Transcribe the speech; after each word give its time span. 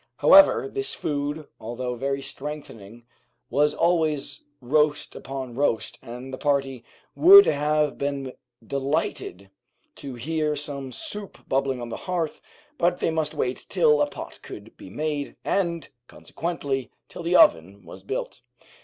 However, 0.17 0.67
this 0.67 0.95
food, 0.95 1.47
although 1.59 1.93
very 1.93 2.23
strengthening, 2.23 3.05
was 3.51 3.75
always 3.75 4.41
roast 4.59 5.15
upon 5.15 5.53
roast, 5.53 5.99
and 6.01 6.33
the 6.33 6.39
party 6.39 6.83
would 7.13 7.45
have 7.45 7.99
been 7.99 8.33
delighted 8.65 9.51
to 9.97 10.15
hear 10.15 10.55
some 10.55 10.91
soup 10.91 11.47
bubbling 11.47 11.79
on 11.79 11.89
the 11.89 11.97
hearth, 12.09 12.41
but 12.79 12.97
they 12.97 13.11
must 13.11 13.35
wait 13.35 13.63
till 13.69 14.01
a 14.01 14.07
pot 14.09 14.39
could 14.41 14.75
be 14.75 14.89
made, 14.89 15.35
and, 15.45 15.89
consequently, 16.07 16.89
till 17.07 17.21
the 17.21 17.35
oven 17.35 17.83
was 17.85 18.01
built. 18.01 18.41